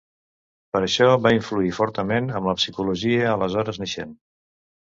Per 0.75 0.79
això 0.85 1.09
va 1.25 1.33
influir 1.35 1.75
fortament 1.81 2.31
en 2.39 2.49
la 2.53 2.57
psicologia, 2.63 3.23
aleshores 3.35 3.81
naixent. 3.83 4.19